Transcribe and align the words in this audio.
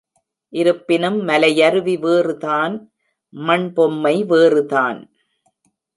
இருப்பினும் 0.53 1.27
மலையருவி 1.27 1.95
வேறுதான், 1.99 2.75
மண்பொம்மை 3.33 4.15
வேறுதான். 4.25 4.99